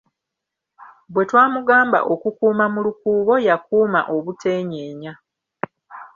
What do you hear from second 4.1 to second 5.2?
obutenyeenya.